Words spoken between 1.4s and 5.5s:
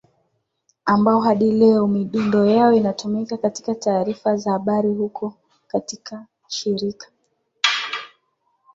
leo midundo yao inatumika katika taarifa za habari huko